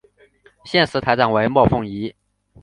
[0.65, 2.15] 现时台长为莫凤仪。